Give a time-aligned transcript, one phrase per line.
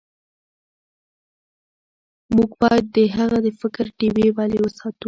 [2.35, 4.99] موږ باید د هغه د فکر ډیوې بلې وساتو.